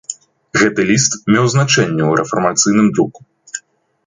Гэты 0.61 0.81
ліст 0.91 1.11
меў 1.35 1.45
значэнне 1.57 2.03
ў 2.07 2.13
рэфармацыйным 2.21 2.87
друку. 2.97 3.19